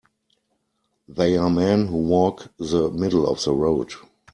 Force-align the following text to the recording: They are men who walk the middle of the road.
They 1.07 1.37
are 1.37 1.51
men 1.51 1.85
who 1.85 1.97
walk 1.97 2.47
the 2.57 2.89
middle 2.89 3.29
of 3.29 3.43
the 3.43 3.53
road. 3.53 3.93